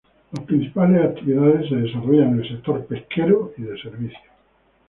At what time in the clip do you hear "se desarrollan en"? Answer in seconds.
1.69-2.39